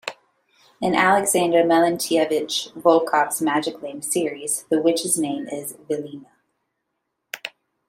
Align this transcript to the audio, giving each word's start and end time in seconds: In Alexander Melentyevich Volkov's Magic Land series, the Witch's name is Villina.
In 0.81 0.95
Alexander 0.95 1.61
Melentyevich 1.63 2.73
Volkov's 2.73 3.39
Magic 3.39 3.83
Land 3.83 4.03
series, 4.03 4.63
the 4.71 4.81
Witch's 4.81 5.15
name 5.15 5.47
is 5.47 5.73
Villina. 5.87 6.25